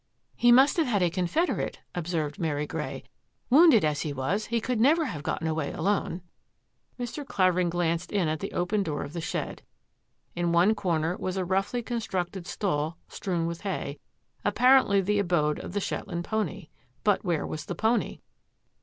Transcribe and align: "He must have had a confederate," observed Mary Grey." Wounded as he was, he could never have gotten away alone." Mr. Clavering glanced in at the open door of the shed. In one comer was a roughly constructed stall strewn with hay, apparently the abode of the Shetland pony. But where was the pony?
"He 0.35 0.51
must 0.51 0.77
have 0.77 0.87
had 0.87 1.03
a 1.03 1.11
confederate," 1.11 1.79
observed 1.93 2.39
Mary 2.39 2.65
Grey." 2.65 3.03
Wounded 3.51 3.85
as 3.85 4.01
he 4.01 4.11
was, 4.11 4.47
he 4.47 4.59
could 4.59 4.79
never 4.79 5.05
have 5.05 5.21
gotten 5.21 5.45
away 5.47 5.71
alone." 5.71 6.23
Mr. 6.99 7.23
Clavering 7.23 7.69
glanced 7.69 8.11
in 8.11 8.27
at 8.27 8.39
the 8.39 8.51
open 8.53 8.81
door 8.81 9.03
of 9.03 9.13
the 9.13 9.21
shed. 9.21 9.61
In 10.35 10.51
one 10.53 10.73
comer 10.73 11.15
was 11.17 11.37
a 11.37 11.45
roughly 11.45 11.83
constructed 11.83 12.47
stall 12.47 12.97
strewn 13.09 13.45
with 13.45 13.61
hay, 13.61 13.99
apparently 14.43 15.01
the 15.01 15.19
abode 15.19 15.59
of 15.59 15.73
the 15.73 15.79
Shetland 15.79 16.23
pony. 16.25 16.69
But 17.03 17.23
where 17.23 17.45
was 17.45 17.65
the 17.65 17.75
pony? 17.75 18.21